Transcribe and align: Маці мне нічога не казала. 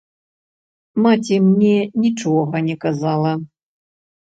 Маці 1.07 1.35
мне 1.49 1.77
нічога 2.07 2.65
не 2.71 2.75
казала. 2.89 3.31